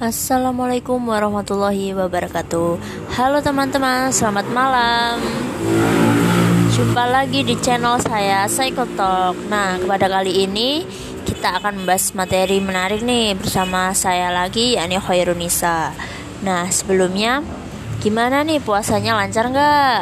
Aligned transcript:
Assalamualaikum 0.00 0.96
warahmatullahi 1.12 1.92
wabarakatuh 1.92 2.80
Halo 3.20 3.44
teman-teman, 3.44 4.08
selamat 4.08 4.48
malam 4.48 5.20
Jumpa 6.72 7.04
lagi 7.04 7.44
di 7.44 7.52
channel 7.60 8.00
saya, 8.00 8.48
Talk. 8.48 9.36
Nah, 9.52 9.76
kepada 9.76 10.08
kali 10.08 10.48
ini 10.48 10.88
kita 11.28 11.60
akan 11.60 11.84
membahas 11.84 12.16
materi 12.16 12.64
menarik 12.64 13.04
nih 13.04 13.36
Bersama 13.36 13.92
saya 13.92 14.32
lagi, 14.32 14.80
yakni 14.80 14.96
Khairunisa 14.96 15.92
Nah, 16.48 16.64
sebelumnya 16.72 17.44
Gimana 18.00 18.40
nih 18.40 18.56
puasanya 18.64 19.20
lancar 19.20 19.52
nggak? 19.52 20.00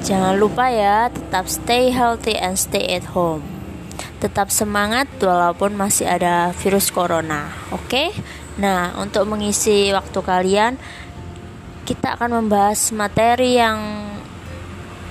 Jangan 0.00 0.32
lupa 0.40 0.72
ya, 0.72 1.12
tetap 1.12 1.44
stay 1.52 1.92
healthy 1.92 2.40
and 2.40 2.56
stay 2.56 2.88
at 2.88 3.12
home 3.12 3.58
tetap 4.18 4.50
semangat 4.50 5.06
walaupun 5.22 5.78
masih 5.78 6.10
ada 6.10 6.50
virus 6.58 6.90
corona. 6.90 7.54
Oke, 7.70 7.86
okay? 7.86 8.08
Nah, 8.58 8.98
untuk 8.98 9.30
mengisi 9.30 9.94
waktu 9.94 10.18
kalian, 10.18 10.74
kita 11.86 12.18
akan 12.18 12.42
membahas 12.42 12.90
materi 12.90 13.56
yang 13.56 13.78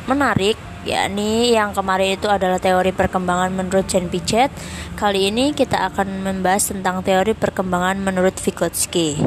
menarik, 0.06 0.60
yakni 0.84 1.56
yang 1.56 1.72
kemarin 1.72 2.20
itu 2.20 2.28
adalah 2.28 2.60
teori 2.60 2.92
perkembangan 2.92 3.52
menurut 3.56 3.88
Jen 3.88 4.12
Piaget. 4.12 4.52
Kali 5.00 5.32
ini 5.32 5.56
kita 5.56 5.88
akan 5.94 6.28
membahas 6.28 6.76
tentang 6.76 7.02
teori 7.02 7.32
perkembangan 7.36 8.04
menurut 8.04 8.36
Vygotsky. 8.36 9.20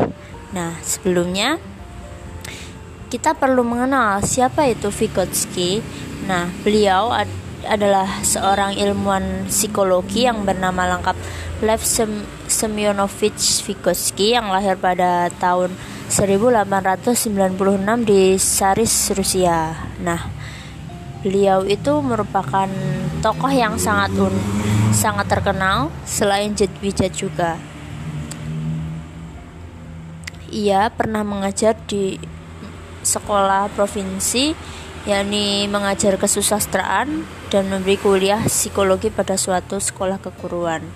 Nah, 0.52 0.76
sebelumnya 0.84 1.56
kita 3.10 3.34
perlu 3.34 3.64
mengenal 3.64 4.20
siapa 4.22 4.68
itu 4.68 4.92
Vygotsky. 4.92 5.80
Nah, 6.28 6.46
beliau 6.62 7.10
ad 7.10 7.28
adalah 7.66 8.24
seorang 8.24 8.76
ilmuwan 8.78 9.48
psikologi 9.48 10.24
yang 10.24 10.44
bernama 10.48 10.96
lengkap 10.96 11.16
Lev 11.60 11.82
Sem 11.84 12.24
Semyonovich 12.48 13.60
Vygotsky 13.64 14.32
yang 14.32 14.48
lahir 14.48 14.80
pada 14.80 15.28
tahun 15.36 15.76
1896 16.10 18.08
di 18.08 18.34
Saris, 18.40 18.94
Rusia. 19.14 19.76
Nah, 20.00 20.26
beliau 21.22 21.62
itu 21.68 22.00
merupakan 22.02 22.66
tokoh 23.20 23.52
yang 23.52 23.76
sangat 23.76 24.10
un 24.16 24.34
sangat 24.90 25.30
terkenal 25.30 25.94
selain 26.02 26.50
Jedwijat 26.56 27.14
juga. 27.14 27.54
Ia 30.50 30.90
pernah 30.90 31.22
mengajar 31.22 31.78
di 31.86 32.18
sekolah 33.06 33.70
provinsi 33.72 34.52
yakni 35.08 35.64
mengajar 35.70 36.20
kesusastraan 36.20 37.24
dan 37.50 37.66
memberi 37.66 37.98
kuliah 37.98 38.46
psikologi 38.46 39.10
pada 39.10 39.34
suatu 39.34 39.82
sekolah 39.82 40.22
keguruan. 40.22 40.86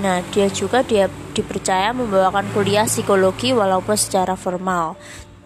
Nah, 0.00 0.22
dia 0.32 0.46
juga 0.48 0.86
dia 0.86 1.10
dipercaya 1.36 1.92
membawakan 1.92 2.48
kuliah 2.54 2.86
psikologi 2.86 3.52
walaupun 3.52 3.98
secara 3.98 4.38
formal. 4.38 4.96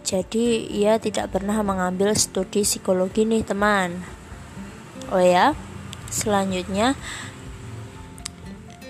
Jadi, 0.05 0.69
ia 0.69 1.01
tidak 1.01 1.33
pernah 1.33 1.59
mengambil 1.65 2.13
studi 2.13 2.63
psikologi 2.63 3.25
nih, 3.25 3.43
teman. 3.43 4.05
Oh 5.09 5.19
ya, 5.19 5.57
selanjutnya 6.13 6.93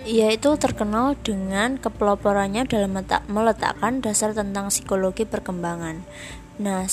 ia 0.04 0.28
itu 0.36 0.52
terkenal 0.60 1.16
dengan 1.24 1.80
kepeloporannya 1.80 2.68
dalam 2.68 2.92
meletakkan 3.24 4.04
dasar 4.04 4.36
tentang 4.36 4.68
psikologi 4.68 5.24
perkembangan. 5.24 6.04
Nah, 6.60 6.84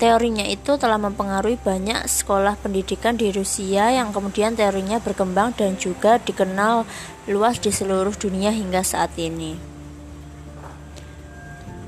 teorinya 0.00 0.42
itu 0.48 0.80
telah 0.80 0.96
mempengaruhi 0.96 1.60
banyak 1.60 2.08
sekolah 2.08 2.56
pendidikan 2.56 3.20
di 3.20 3.28
Rusia 3.30 3.92
yang 3.92 4.10
kemudian 4.10 4.56
teorinya 4.56 4.96
berkembang 4.98 5.52
dan 5.54 5.76
juga 5.76 6.16
dikenal 6.16 6.88
luas 7.28 7.60
di 7.60 7.68
seluruh 7.68 8.16
dunia 8.16 8.50
hingga 8.50 8.80
saat 8.80 9.12
ini. 9.20 9.76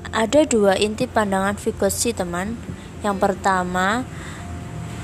Ada 0.09 0.45
dua 0.45 0.77
inti 0.77 1.05
pandangan 1.05 1.57
Vygotsky 1.57 2.13
teman. 2.13 2.57
Yang 3.05 3.17
pertama, 3.21 4.05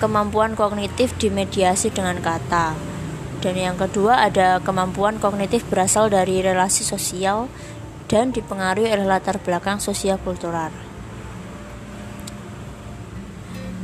kemampuan 0.02 0.54
kognitif 0.54 1.14
dimediasi 1.18 1.94
dengan 1.94 2.22
kata. 2.22 2.74
Dan 3.42 3.54
yang 3.58 3.78
kedua 3.78 4.26
ada 4.26 4.58
kemampuan 4.62 5.22
kognitif 5.22 5.62
berasal 5.70 6.10
dari 6.10 6.42
relasi 6.42 6.82
sosial 6.82 7.46
dan 8.10 8.34
dipengaruhi 8.34 8.90
oleh 8.90 9.06
latar 9.06 9.38
belakang 9.38 9.78
sosial 9.78 10.18
kultural. 10.18 10.85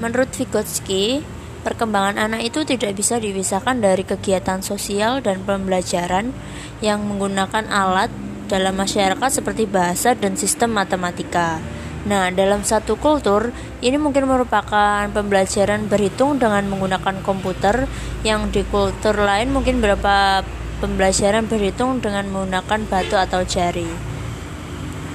Menurut 0.02 0.34
Vygotsky, 0.34 1.22
perkembangan 1.62 2.18
anak 2.18 2.42
itu 2.42 2.66
tidak 2.66 2.98
bisa 2.98 3.22
dipisahkan 3.22 3.78
dari 3.78 4.02
kegiatan 4.02 4.66
sosial 4.66 5.22
dan 5.22 5.46
pembelajaran 5.46 6.34
yang 6.82 7.06
menggunakan 7.06 7.70
alat 7.70 8.10
dalam 8.50 8.74
masyarakat 8.82 9.30
seperti 9.30 9.70
bahasa 9.70 10.18
dan 10.18 10.34
sistem 10.34 10.74
matematika. 10.74 11.62
Nah, 12.10 12.34
dalam 12.34 12.66
satu 12.66 12.98
kultur, 12.98 13.54
ini 13.86 14.02
mungkin 14.02 14.26
merupakan 14.26 15.06
pembelajaran 15.06 15.86
berhitung 15.86 16.42
dengan 16.42 16.66
menggunakan 16.66 17.22
komputer, 17.22 17.86
yang 18.26 18.50
di 18.50 18.66
kultur 18.74 19.14
lain 19.22 19.54
mungkin 19.54 19.86
beberapa 19.86 20.42
pembelajaran 20.82 21.46
berhitung 21.46 22.02
dengan 22.02 22.26
menggunakan 22.34 22.90
batu 22.90 23.14
atau 23.22 23.46
jari 23.46 24.11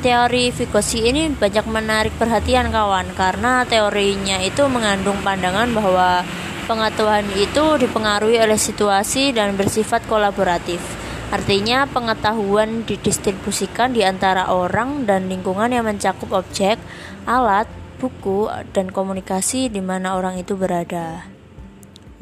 teori 0.00 0.52
Vygotsky 0.52 1.08
ini 1.08 1.32
banyak 1.32 1.66
menarik 1.68 2.14
perhatian 2.20 2.68
kawan 2.72 3.12
karena 3.16 3.64
teorinya 3.64 4.40
itu 4.40 4.64
mengandung 4.68 5.16
pandangan 5.24 5.68
bahwa 5.72 6.22
pengetahuan 6.66 7.24
itu 7.38 7.78
dipengaruhi 7.78 8.42
oleh 8.42 8.58
situasi 8.58 9.30
dan 9.32 9.54
bersifat 9.54 10.02
kolaboratif. 10.10 10.82
Artinya 11.30 11.90
pengetahuan 11.90 12.86
didistribusikan 12.86 13.90
di 13.90 14.06
antara 14.06 14.50
orang 14.50 15.06
dan 15.06 15.26
lingkungan 15.26 15.70
yang 15.74 15.86
mencakup 15.86 16.30
objek, 16.30 16.78
alat, 17.26 17.66
buku, 17.98 18.46
dan 18.70 18.94
komunikasi 18.94 19.66
di 19.66 19.82
mana 19.82 20.14
orang 20.14 20.38
itu 20.38 20.54
berada. 20.54 21.26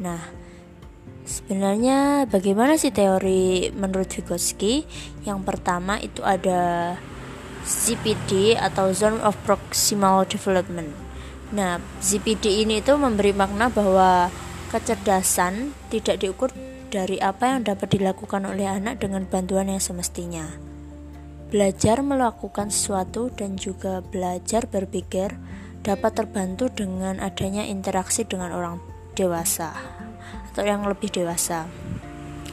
Nah, 0.01 0.21
sebenarnya 1.21 2.25
bagaimana 2.25 2.81
sih 2.81 2.89
teori 2.89 3.69
menurut 3.77 4.09
Vygotsky? 4.09 4.89
Yang 5.21 5.39
pertama 5.45 6.01
itu 6.01 6.25
ada 6.25 6.97
ZPD 7.65 8.53
atau 8.53 8.93
Zone 8.93 9.17
of 9.25 9.33
Proximal 9.41 10.29
Development. 10.29 10.93
Nah, 11.49 11.81
ZPD 11.97 12.61
ini 12.61 12.81
itu 12.81 12.93
memberi 12.93 13.33
makna 13.33 13.73
bahwa 13.73 14.29
kecerdasan 14.69 15.73
tidak 15.89 16.21
diukur 16.21 16.53
dari 16.93 17.17
apa 17.17 17.57
yang 17.57 17.65
dapat 17.65 17.97
dilakukan 17.97 18.45
oleh 18.45 18.69
anak 18.69 19.01
dengan 19.01 19.25
bantuan 19.25 19.67
yang 19.67 19.81
semestinya. 19.81 20.45
Belajar 21.49 22.05
melakukan 22.05 22.69
sesuatu 22.69 23.33
dan 23.33 23.57
juga 23.57 24.01
belajar 24.05 24.69
berpikir 24.69 25.33
dapat 25.85 26.17
terbantu 26.17 26.69
dengan 26.73 27.21
adanya 27.21 27.65
interaksi 27.65 28.25
dengan 28.25 28.53
orang 28.53 28.81
dewasa 29.13 29.73
atau 30.49 30.63
yang 30.65 30.85
lebih 30.85 31.13
dewasa. 31.13 31.69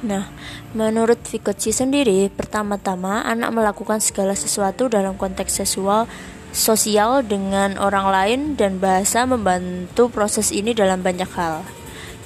Nah, 0.03 0.27
menurut 0.75 1.23
Vygotsky 1.23 1.71
sendiri, 1.71 2.27
pertama-tama 2.27 3.23
anak 3.23 3.55
melakukan 3.55 4.03
segala 4.03 4.35
sesuatu 4.35 4.91
dalam 4.91 5.15
konteks 5.15 5.63
seksual 5.63 6.11
sosial 6.51 7.23
dengan 7.23 7.79
orang 7.79 8.07
lain 8.11 8.41
dan 8.59 8.83
bahasa 8.83 9.25
membantu 9.25 10.11
proses 10.11 10.51
ini 10.51 10.75
dalam 10.75 11.01
banyak 11.01 11.31
hal. 11.39 11.63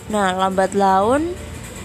Nah, 0.09 0.34
lambat 0.34 0.72
laun 0.72 1.36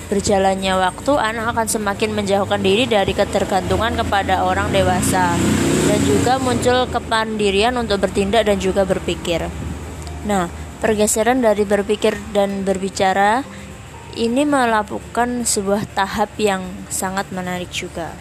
berjalannya 0.08 0.76
waktu 0.76 1.12
anak 1.16 1.56
akan 1.56 1.68
semakin 1.68 2.12
menjauhkan 2.12 2.60
diri 2.60 2.84
dari 2.84 3.16
ketergantungan 3.16 3.96
kepada 3.96 4.44
orang 4.44 4.72
dewasa 4.72 5.36
dan 5.88 6.00
juga 6.04 6.40
muncul 6.40 6.88
kepandirian 6.88 7.76
untuk 7.76 8.04
bertindak 8.04 8.48
dan 8.48 8.60
juga 8.60 8.84
berpikir. 8.88 9.48
Nah, 10.28 10.52
pergeseran 10.80 11.44
dari 11.44 11.64
berpikir 11.64 12.16
dan 12.36 12.64
berbicara 12.64 13.44
ini 14.18 14.44
melakukan 14.44 15.48
sebuah 15.48 15.88
tahap 15.96 16.36
yang 16.36 16.64
sangat 16.92 17.30
menarik 17.32 17.72
juga. 17.72 18.12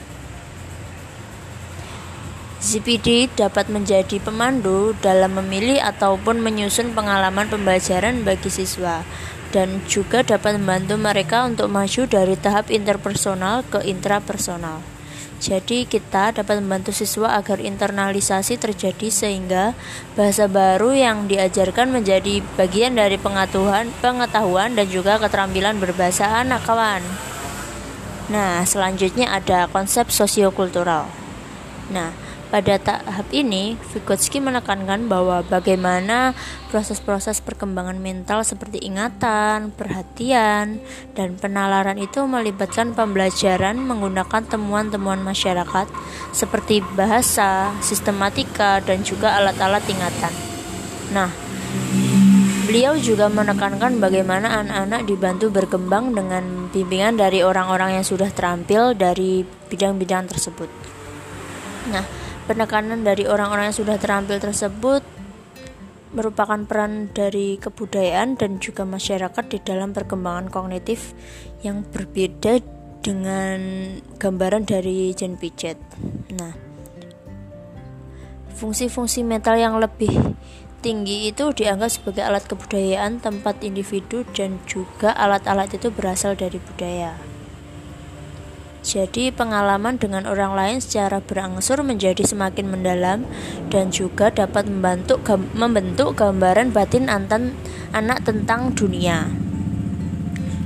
ZPD 2.61 3.33
dapat 3.41 3.73
menjadi 3.73 4.21
pemandu 4.21 4.93
dalam 5.01 5.41
memilih 5.41 5.81
ataupun 5.81 6.45
menyusun 6.45 6.93
pengalaman 6.93 7.49
pembelajaran 7.49 8.21
bagi 8.21 8.53
siswa 8.53 9.01
dan 9.49 9.81
juga 9.89 10.21
dapat 10.21 10.61
membantu 10.61 11.01
mereka 11.01 11.49
untuk 11.49 11.73
maju 11.73 12.05
dari 12.05 12.37
tahap 12.37 12.69
interpersonal 12.69 13.65
ke 13.65 13.81
intrapersonal. 13.89 15.00
Jadi 15.41 15.89
kita 15.89 16.37
dapat 16.37 16.61
membantu 16.61 16.93
siswa 16.93 17.33
agar 17.41 17.65
internalisasi 17.65 18.61
terjadi 18.61 19.09
sehingga 19.09 19.73
bahasa 20.13 20.45
baru 20.45 20.93
yang 20.93 21.33
diajarkan 21.33 21.89
menjadi 21.89 22.45
bagian 22.61 22.93
dari 22.93 23.17
pengetahuan, 23.17 23.89
pengetahuan 24.05 24.77
dan 24.77 24.85
juga 24.93 25.17
keterampilan 25.17 25.81
berbahasa 25.81 26.45
anak 26.45 26.61
kawan. 26.69 27.01
Nah, 28.29 28.61
selanjutnya 28.69 29.33
ada 29.33 29.65
konsep 29.73 30.13
sosiokultural. 30.13 31.09
Nah, 31.89 32.13
Pada 32.51 32.83
tahap 32.83 33.31
ini, 33.31 33.79
Vygotsky 33.95 34.43
menekankan 34.43 35.07
bahwa 35.07 35.47
bagaimana 35.47 36.35
proses-proses 36.75 37.39
perkembangan 37.39 38.03
mental 38.03 38.43
seperti 38.43 38.83
ingatan, 38.83 39.71
perhatian, 39.71 40.83
dan 41.15 41.39
penalaran 41.39 41.95
itu 41.95 42.27
melibatkan 42.27 42.91
pembelajaran 42.91 43.79
menggunakan 43.79 44.43
temuan-temuan 44.51 45.23
masyarakat 45.23 45.87
seperti 46.35 46.83
bahasa, 46.99 47.71
sistematika, 47.87 48.83
dan 48.83 49.07
juga 49.07 49.39
alat-alat 49.39 49.87
ingatan. 49.87 50.35
Nah, 51.15 51.31
Beliau 52.71 52.95
juga 52.95 53.27
menekankan 53.27 53.99
bagaimana 53.99 54.63
anak-anak 54.63 55.03
dibantu 55.03 55.51
berkembang 55.51 56.15
dengan 56.15 56.71
bimbingan 56.71 57.19
dari 57.19 57.43
orang-orang 57.43 57.99
yang 57.99 58.07
sudah 58.07 58.31
terampil 58.31 58.95
dari 58.95 59.43
bidang-bidang 59.43 60.31
tersebut. 60.31 60.71
Nah, 61.91 62.07
penekanan 62.49 63.05
dari 63.05 63.29
orang-orang 63.29 63.73
yang 63.73 63.79
sudah 63.81 63.97
terampil 64.01 64.41
tersebut 64.41 65.03
merupakan 66.11 66.59
peran 66.67 67.11
dari 67.15 67.55
kebudayaan 67.63 68.35
dan 68.35 68.59
juga 68.59 68.83
masyarakat 68.83 69.45
di 69.47 69.59
dalam 69.63 69.95
perkembangan 69.95 70.51
kognitif 70.51 71.15
yang 71.63 71.87
berbeda 71.87 72.59
dengan 73.01 73.59
gambaran 74.19 74.67
dari 74.67 75.15
Jen 75.15 75.39
Piaget. 75.39 75.79
Nah, 76.35 76.53
fungsi-fungsi 78.59 79.23
mental 79.23 79.57
yang 79.57 79.79
lebih 79.79 80.35
tinggi 80.83 81.31
itu 81.31 81.55
dianggap 81.55 81.93
sebagai 81.93 82.27
alat 82.27 82.45
kebudayaan 82.49 83.23
tempat 83.23 83.63
individu 83.63 84.27
dan 84.35 84.59
juga 84.67 85.15
alat-alat 85.15 85.77
itu 85.77 85.89
berasal 85.95 86.35
dari 86.35 86.59
budaya. 86.59 87.30
Jadi 88.81 89.29
pengalaman 89.29 90.01
dengan 90.01 90.25
orang 90.25 90.57
lain 90.57 90.79
secara 90.81 91.21
berangsur 91.21 91.85
menjadi 91.85 92.25
semakin 92.25 92.73
mendalam 92.73 93.29
dan 93.69 93.93
juga 93.93 94.33
dapat 94.33 94.73
membantu 94.73 95.21
membentuk 95.53 96.17
gambaran 96.17 96.73
batin 96.73 97.13
antan, 97.13 97.53
anak 97.93 98.25
tentang 98.25 98.73
dunia. 98.73 99.29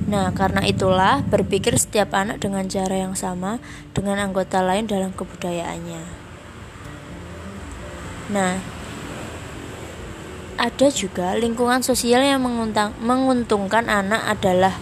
Nah, 0.06 0.30
karena 0.30 0.62
itulah 0.62 1.26
berpikir 1.26 1.74
setiap 1.74 2.14
anak 2.14 2.38
dengan 2.38 2.70
cara 2.70 3.02
yang 3.02 3.18
sama 3.18 3.58
dengan 3.98 4.22
anggota 4.22 4.62
lain 4.62 4.86
dalam 4.86 5.10
kebudayaannya. 5.10 6.02
Nah, 8.30 8.62
ada 10.54 10.86
juga 10.94 11.34
lingkungan 11.34 11.82
sosial 11.82 12.22
yang 12.22 12.46
menguntungkan 13.02 13.90
anak 13.90 14.22
adalah 14.38 14.78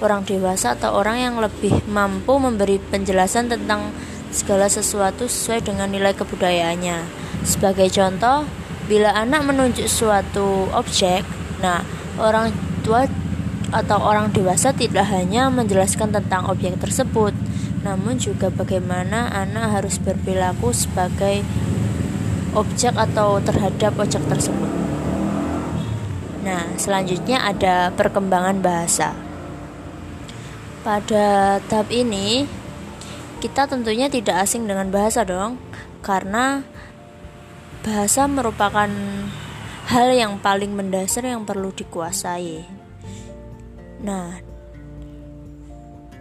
orang 0.00 0.24
dewasa 0.24 0.76
atau 0.76 0.96
orang 0.96 1.20
yang 1.20 1.36
lebih 1.38 1.72
mampu 1.88 2.36
memberi 2.40 2.80
penjelasan 2.80 3.52
tentang 3.52 3.92
segala 4.32 4.66
sesuatu 4.66 5.28
sesuai 5.28 5.64
dengan 5.64 5.88
nilai 5.92 6.16
kebudayaannya. 6.16 7.04
Sebagai 7.44 7.88
contoh, 7.92 8.44
bila 8.88 9.14
anak 9.14 9.46
menunjuk 9.46 9.86
suatu 9.86 10.66
objek, 10.74 11.22
nah 11.62 11.84
orang 12.18 12.50
tua 12.82 13.06
atau 13.70 14.02
orang 14.02 14.34
dewasa 14.34 14.74
tidak 14.74 15.06
hanya 15.14 15.46
menjelaskan 15.46 16.10
tentang 16.10 16.50
objek 16.50 16.74
tersebut, 16.82 17.30
namun 17.86 18.18
juga 18.18 18.50
bagaimana 18.50 19.30
anak 19.30 19.78
harus 19.78 20.02
berperilaku 20.02 20.74
sebagai 20.74 21.46
objek 22.54 22.98
atau 22.98 23.38
terhadap 23.38 23.94
objek 23.94 24.22
tersebut. 24.26 24.70
Nah, 26.42 26.66
selanjutnya 26.80 27.46
ada 27.46 27.94
perkembangan 27.94 28.58
bahasa. 28.58 29.29
Pada 30.80 31.60
tahap 31.68 31.92
ini, 31.92 32.48
kita 33.44 33.68
tentunya 33.68 34.08
tidak 34.08 34.48
asing 34.48 34.64
dengan 34.64 34.88
bahasa 34.88 35.28
dong, 35.28 35.60
karena 36.00 36.64
bahasa 37.84 38.24
merupakan 38.24 38.88
hal 39.92 40.08
yang 40.16 40.40
paling 40.40 40.72
mendasar 40.72 41.28
yang 41.28 41.44
perlu 41.44 41.68
dikuasai. 41.72 42.64
Nah, 44.00 44.40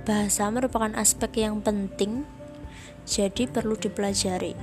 bahasa 0.04 0.52
merupakan 0.52 0.92
aspek 1.00 1.48
yang 1.48 1.64
penting, 1.64 2.28
jadi 3.08 3.48
perlu 3.48 3.80
dipelajari. 3.80 4.60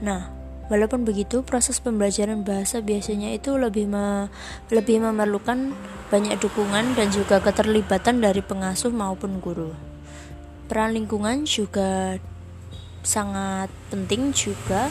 Nah, 0.00 0.40
Walaupun 0.70 1.02
begitu, 1.02 1.42
proses 1.42 1.82
pembelajaran 1.82 2.46
bahasa 2.46 2.78
biasanya 2.78 3.34
itu 3.34 3.58
lebih 3.58 3.90
me, 3.90 4.30
lebih 4.70 5.02
memerlukan 5.02 5.74
banyak 6.10 6.36
dukungan 6.42 6.98
dan 6.98 7.08
juga 7.14 7.38
keterlibatan 7.38 8.18
dari 8.18 8.42
pengasuh 8.42 8.90
maupun 8.90 9.38
guru. 9.38 9.70
Peran 10.66 10.94
lingkungan 10.94 11.46
juga 11.46 12.18
sangat 13.00 13.72
penting 13.88 14.34
juga 14.36 14.90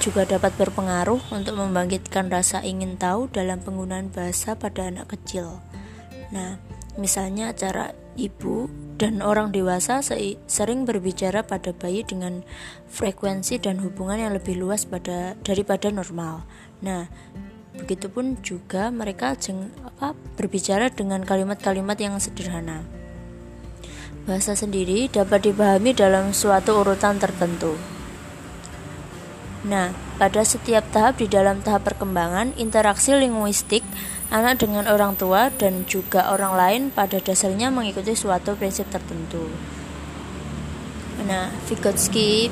juga 0.00 0.24
dapat 0.24 0.56
berpengaruh 0.56 1.20
untuk 1.28 1.60
membangkitkan 1.60 2.32
rasa 2.32 2.64
ingin 2.64 2.96
tahu 2.96 3.28
dalam 3.28 3.60
penggunaan 3.60 4.08
bahasa 4.08 4.56
pada 4.56 4.88
anak 4.88 5.12
kecil. 5.12 5.60
Nah, 6.32 6.56
misalnya 6.96 7.52
acara 7.52 7.92
ibu 8.16 8.66
dan 8.96 9.20
orang 9.20 9.52
dewasa 9.52 10.00
sering 10.48 10.88
berbicara 10.88 11.44
pada 11.44 11.76
bayi 11.76 12.00
dengan 12.04 12.40
frekuensi 12.88 13.60
dan 13.60 13.80
hubungan 13.80 14.20
yang 14.20 14.32
lebih 14.32 14.56
luas 14.56 14.88
pada 14.88 15.36
daripada 15.44 15.92
normal. 15.92 16.48
Nah, 16.80 17.08
begitupun 17.76 18.40
juga 18.40 18.88
mereka 18.88 19.36
apa, 20.00 20.16
berbicara 20.40 20.88
dengan 20.88 21.20
kalimat-kalimat 21.20 22.00
yang 22.00 22.16
sederhana. 22.16 22.88
Bahasa 24.24 24.56
sendiri 24.56 25.12
dapat 25.12 25.44
dipahami 25.44 25.92
dalam 25.92 26.32
suatu 26.32 26.80
urutan 26.80 27.20
tertentu. 27.20 27.76
Nah, 29.68 29.92
pada 30.16 30.40
setiap 30.40 30.88
tahap 30.88 31.20
di 31.20 31.28
dalam 31.28 31.60
tahap 31.60 31.84
perkembangan, 31.84 32.56
interaksi 32.56 33.12
linguistik 33.12 33.84
anak 34.32 34.64
dengan 34.64 34.88
orang 34.88 35.20
tua 35.20 35.52
dan 35.52 35.84
juga 35.84 36.32
orang 36.32 36.56
lain 36.56 36.82
pada 36.88 37.20
dasarnya 37.20 37.68
mengikuti 37.68 38.16
suatu 38.16 38.56
prinsip 38.56 38.88
tertentu. 38.88 39.52
Nah, 41.28 41.52
Vygotsky 41.68 42.48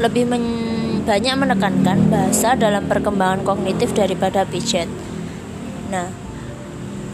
lebih 0.00 0.24
men 0.24 0.44
banyak 1.04 1.36
menekankan 1.36 2.08
bahasa 2.08 2.56
dalam 2.56 2.88
perkembangan 2.88 3.44
kognitif 3.44 3.92
daripada 3.92 4.48
Piaget. 4.48 4.88
Nah, 5.92 6.25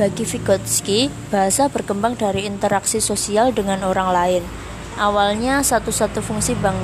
bagi 0.03 0.27
Vygotsky, 0.27 1.07
bahasa 1.31 1.71
berkembang 1.71 2.19
dari 2.19 2.43
interaksi 2.43 2.99
sosial 2.99 3.55
dengan 3.55 3.87
orang 3.87 4.11
lain. 4.11 4.43
Awalnya 4.99 5.63
satu-satu 5.63 6.19
fungsi 6.19 6.59
bang 6.59 6.75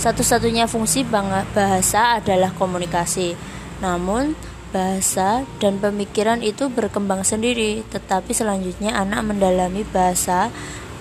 satu-satunya 0.00 0.64
fungsi 0.64 1.04
bahasa 1.04 2.16
adalah 2.16 2.48
komunikasi. 2.56 3.36
Namun, 3.84 4.32
bahasa 4.72 5.44
dan 5.60 5.76
pemikiran 5.84 6.40
itu 6.40 6.72
berkembang 6.72 7.28
sendiri, 7.28 7.84
tetapi 7.92 8.32
selanjutnya 8.32 8.96
anak 8.96 9.20
mendalami 9.20 9.84
bahasa 9.92 10.48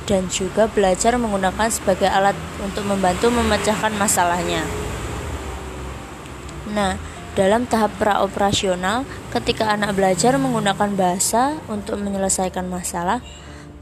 dan 0.06 0.28
juga 0.28 0.68
belajar 0.68 1.16
menggunakan 1.16 1.72
sebagai 1.72 2.12
alat 2.12 2.36
untuk 2.60 2.84
membantu 2.84 3.32
memecahkan 3.32 3.96
masalahnya. 3.96 4.68
Nah, 6.76 7.00
dalam 7.32 7.64
tahap 7.64 7.96
praoperasional, 7.96 9.08
ketika 9.32 9.72
anak 9.72 9.96
belajar 9.96 10.36
menggunakan 10.36 10.92
bahasa 11.00 11.56
untuk 11.72 11.96
menyelesaikan 12.04 12.68
masalah, 12.68 13.24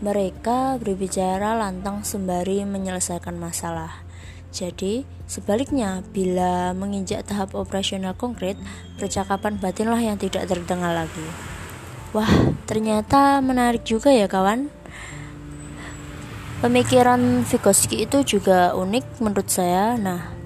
mereka 0.05 0.77
berbicara 0.77 1.57
lantang 1.57 2.05
sembari 2.05 2.61
menyelesaikan 2.63 3.35
masalah. 3.41 4.05
Jadi, 4.49 5.05
sebaliknya, 5.29 6.01
bila 6.13 6.77
menginjak 6.77 7.25
tahap 7.25 7.57
operasional 7.57 8.13
konkret, 8.13 8.57
percakapan 9.01 9.57
batinlah 9.57 10.01
yang 10.01 10.17
tidak 10.17 10.45
terdengar 10.45 10.93
lagi. 10.93 11.25
Wah, 12.13 12.53
ternyata 12.65 13.37
menarik 13.41 13.85
juga 13.85 14.09
ya 14.09 14.25
kawan. 14.25 14.69
Pemikiran 16.65 17.45
Vygotsky 17.45 18.03
itu 18.03 18.25
juga 18.25 18.73
unik 18.73 19.21
menurut 19.21 19.47
saya. 19.47 19.93
Nah, 19.95 20.38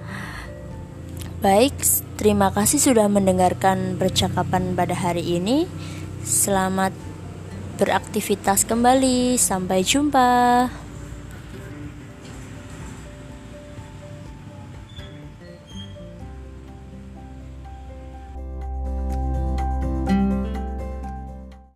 baik, 1.43 1.75
terima 2.15 2.55
kasih 2.55 2.79
sudah 2.79 3.11
mendengarkan 3.11 3.99
percakapan 3.99 4.79
pada 4.79 4.95
hari 4.95 5.43
ini. 5.43 5.67
Selamat 6.23 6.95
beraktivitas 7.75 8.63
kembali. 8.63 9.35
Sampai 9.35 9.83
jumpa. 9.83 10.82